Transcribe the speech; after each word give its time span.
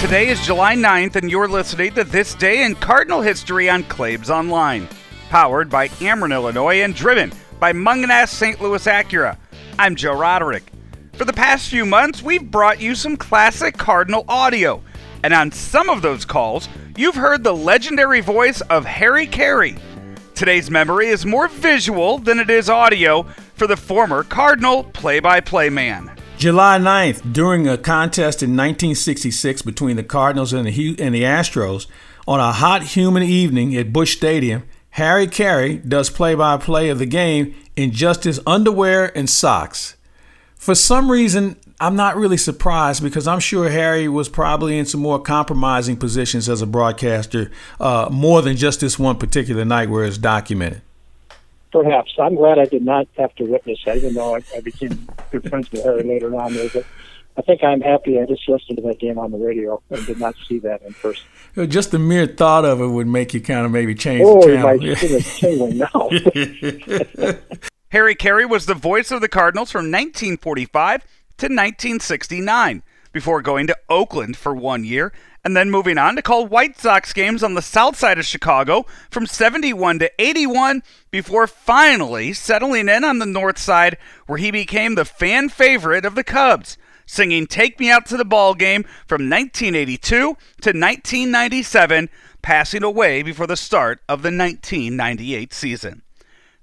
Today 0.00 0.28
is 0.28 0.40
July 0.46 0.76
9th, 0.76 1.16
and 1.16 1.28
you're 1.28 1.48
listening 1.48 1.92
to 1.94 2.04
This 2.04 2.32
Day 2.36 2.64
in 2.64 2.76
Cardinal 2.76 3.20
History 3.20 3.68
on 3.68 3.82
Claibs 3.82 4.30
Online. 4.30 4.88
Powered 5.28 5.68
by 5.68 5.88
Ameren, 5.88 6.32
Illinois, 6.32 6.82
and 6.82 6.94
driven 6.94 7.32
by 7.58 7.72
Mungenast 7.72 8.28
St. 8.28 8.60
Louis 8.60 8.86
Acura. 8.86 9.36
I'm 9.76 9.96
Joe 9.96 10.16
Roderick. 10.16 10.70
For 11.14 11.24
the 11.24 11.32
past 11.32 11.68
few 11.68 11.84
months, 11.84 12.22
we've 12.22 12.48
brought 12.48 12.80
you 12.80 12.94
some 12.94 13.16
classic 13.16 13.76
Cardinal 13.76 14.24
audio. 14.28 14.84
And 15.24 15.34
on 15.34 15.50
some 15.50 15.90
of 15.90 16.00
those 16.00 16.24
calls, 16.24 16.68
you've 16.96 17.16
heard 17.16 17.42
the 17.42 17.54
legendary 17.54 18.20
voice 18.20 18.60
of 18.60 18.84
Harry 18.84 19.26
Caray. 19.26 19.76
Today's 20.36 20.70
memory 20.70 21.08
is 21.08 21.26
more 21.26 21.48
visual 21.48 22.18
than 22.18 22.38
it 22.38 22.50
is 22.50 22.70
audio 22.70 23.24
for 23.56 23.66
the 23.66 23.76
former 23.76 24.22
Cardinal 24.22 24.84
play 24.84 25.18
by 25.18 25.40
play 25.40 25.68
man. 25.68 26.17
July 26.38 26.78
9th, 26.78 27.32
during 27.32 27.66
a 27.66 27.76
contest 27.76 28.44
in 28.44 28.50
1966 28.50 29.62
between 29.62 29.96
the 29.96 30.04
Cardinals 30.04 30.52
and 30.52 30.68
the, 30.68 30.96
and 31.00 31.12
the 31.12 31.24
Astros, 31.24 31.88
on 32.28 32.38
a 32.38 32.52
hot, 32.52 32.84
humid 32.84 33.24
evening 33.24 33.74
at 33.74 33.92
Busch 33.92 34.16
Stadium, 34.16 34.62
Harry 34.90 35.26
Caray 35.26 35.78
does 35.78 36.10
play 36.10 36.36
by 36.36 36.56
play 36.56 36.90
of 36.90 37.00
the 37.00 37.06
game 37.06 37.56
in 37.74 37.90
just 37.90 38.22
his 38.22 38.40
underwear 38.46 39.10
and 39.18 39.28
socks. 39.28 39.96
For 40.54 40.76
some 40.76 41.10
reason, 41.10 41.56
I'm 41.80 41.96
not 41.96 42.16
really 42.16 42.36
surprised 42.36 43.02
because 43.02 43.26
I'm 43.26 43.40
sure 43.40 43.68
Harry 43.68 44.06
was 44.06 44.28
probably 44.28 44.78
in 44.78 44.86
some 44.86 45.00
more 45.00 45.20
compromising 45.20 45.96
positions 45.96 46.48
as 46.48 46.62
a 46.62 46.66
broadcaster, 46.66 47.50
uh, 47.80 48.10
more 48.12 48.42
than 48.42 48.56
just 48.56 48.78
this 48.78 48.96
one 48.96 49.18
particular 49.18 49.64
night 49.64 49.90
where 49.90 50.04
it's 50.04 50.18
documented. 50.18 50.82
Perhaps. 51.70 52.14
I'm 52.18 52.34
glad 52.34 52.58
I 52.58 52.64
did 52.64 52.82
not 52.82 53.06
have 53.16 53.34
to 53.36 53.44
witness 53.44 53.78
that, 53.84 53.98
even 53.98 54.14
though 54.14 54.36
I, 54.36 54.42
I 54.56 54.60
became 54.60 55.08
good 55.30 55.48
friends 55.48 55.70
with 55.70 55.84
Harry 55.84 56.02
later 56.02 56.34
on. 56.34 56.54
There, 56.54 56.68
but 56.72 56.84
I 57.36 57.42
think 57.42 57.62
I'm 57.62 57.80
happy 57.80 58.18
I 58.18 58.26
just 58.26 58.48
listened 58.48 58.78
to 58.78 58.82
that 58.82 58.98
game 58.98 59.18
on 59.18 59.30
the 59.30 59.38
radio 59.38 59.80
and 59.90 60.04
did 60.06 60.18
not 60.18 60.34
see 60.48 60.58
that 60.60 60.82
in 60.82 60.94
person. 60.94 61.24
Uh, 61.56 61.66
just 61.66 61.90
the 61.90 61.98
mere 61.98 62.26
thought 62.26 62.64
of 62.64 62.80
it 62.80 62.88
would 62.88 63.06
make 63.06 63.32
you 63.32 63.40
kind 63.40 63.64
of 63.64 63.70
maybe 63.70 63.94
change 63.94 64.22
oh, 64.24 64.40
the 64.40 65.22
channel. 65.38 65.72
now. 65.72 66.08
Harry 67.90 68.14
Caray 68.14 68.44
was 68.44 68.66
the 68.66 68.74
voice 68.74 69.10
of 69.10 69.20
the 69.20 69.28
Cardinals 69.28 69.70
from 69.70 69.84
1945 69.84 71.02
to 71.02 71.46
1969 71.46 72.82
before 73.12 73.40
going 73.40 73.66
to 73.66 73.76
Oakland 73.88 74.36
for 74.36 74.54
one 74.54 74.84
year 74.84 75.12
and 75.48 75.56
then 75.56 75.70
moving 75.70 75.96
on 75.96 76.14
to 76.14 76.20
call 76.20 76.46
White 76.46 76.78
Sox 76.78 77.14
games 77.14 77.42
on 77.42 77.54
the 77.54 77.62
south 77.62 77.96
side 77.96 78.18
of 78.18 78.26
Chicago 78.26 78.84
from 79.10 79.24
71 79.24 79.98
to 80.00 80.12
81 80.18 80.82
before 81.10 81.46
finally 81.46 82.34
settling 82.34 82.86
in 82.86 83.02
on 83.02 83.18
the 83.18 83.24
north 83.24 83.56
side 83.56 83.96
where 84.26 84.36
he 84.36 84.50
became 84.50 84.94
the 84.94 85.06
fan 85.06 85.48
favorite 85.48 86.04
of 86.04 86.16
the 86.16 86.22
Cubs, 86.22 86.76
singing 87.06 87.46
Take 87.46 87.80
Me 87.80 87.90
Out 87.90 88.04
to 88.08 88.18
the 88.18 88.26
Ball 88.26 88.54
Game 88.54 88.82
from 89.06 89.30
1982 89.30 90.06
to 90.10 90.28
1997, 90.34 92.10
passing 92.42 92.82
away 92.82 93.22
before 93.22 93.46
the 93.46 93.56
start 93.56 94.00
of 94.06 94.20
the 94.20 94.28
1998 94.28 95.54
season. 95.54 96.02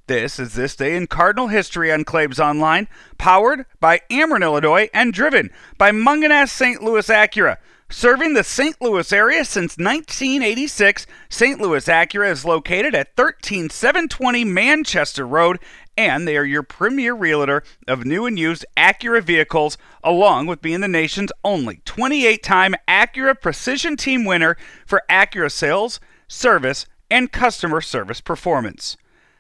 This 0.05 0.37
is 0.37 0.53
This 0.53 0.75
Day 0.75 0.95
in 0.95 1.07
Cardinal 1.07 1.47
History 1.47 1.91
on 1.91 2.03
Claibs 2.03 2.39
Online, 2.39 2.87
powered 3.17 3.65
by 3.79 4.01
Ameren, 4.11 4.43
Illinois, 4.43 4.91
and 4.93 5.11
driven 5.11 5.49
by 5.79 5.89
Mungenast 5.89 6.49
St. 6.49 6.83
Louis 6.83 7.07
Acura. 7.07 7.57
Serving 7.89 8.33
the 8.33 8.43
St. 8.43 8.81
Louis 8.81 9.13
area 9.13 9.45
since 9.45 9.77
1986, 9.77 11.05
St. 11.29 11.61
Louis 11.61 11.85
Acura 11.85 12.31
is 12.31 12.43
located 12.43 12.95
at 12.95 13.15
13720 13.15 14.43
Manchester 14.43 15.25
Road, 15.25 15.59
and 15.95 16.27
they 16.27 16.35
are 16.35 16.43
your 16.43 16.63
premier 16.63 17.13
realtor 17.13 17.63
of 17.87 18.03
new 18.03 18.25
and 18.25 18.39
used 18.39 18.65
Acura 18.75 19.21
vehicles, 19.21 19.77
along 20.03 20.47
with 20.47 20.63
being 20.63 20.81
the 20.81 20.87
nation's 20.87 21.31
only 21.43 21.81
28 21.85 22.41
time 22.41 22.73
Acura 22.87 23.39
Precision 23.39 23.95
Team 23.95 24.25
winner 24.25 24.57
for 24.87 25.03
Acura 25.07 25.51
sales, 25.51 25.99
service, 26.27 26.87
and 27.11 27.31
customer 27.31 27.81
service 27.81 28.19
performance. 28.19 28.97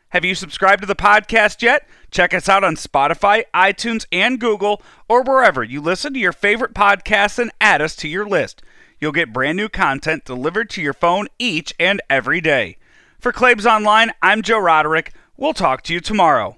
Have 0.09 0.23
you 0.23 0.35
subscribed 0.35 0.81
to 0.81 0.87
the 0.87 0.95
podcast 0.95 1.61
yet? 1.61 1.87
Check 2.11 2.33
us 2.33 2.47
out 2.47 2.63
on 2.63 2.75
Spotify, 2.75 3.43
iTunes, 3.53 4.05
and 4.11 4.39
Google, 4.39 4.81
or 5.09 5.23
wherever 5.23 5.63
you 5.63 5.81
listen 5.81 6.13
to 6.13 6.19
your 6.19 6.31
favorite 6.31 6.73
podcasts 6.73 7.39
and 7.39 7.51
add 7.59 7.81
us 7.81 7.95
to 7.97 8.07
your 8.07 8.25
list. 8.25 8.61
You'll 8.99 9.11
get 9.11 9.33
brand 9.33 9.57
new 9.57 9.67
content 9.67 10.23
delivered 10.23 10.69
to 10.71 10.81
your 10.81 10.93
phone 10.93 11.27
each 11.37 11.73
and 11.79 12.01
every 12.09 12.39
day. 12.39 12.77
For 13.19 13.33
Claibs 13.33 13.65
Online, 13.65 14.11
I'm 14.21 14.41
Joe 14.41 14.59
Roderick. 14.59 15.13
We'll 15.35 15.53
talk 15.53 15.81
to 15.83 15.93
you 15.93 15.99
tomorrow. 15.99 16.57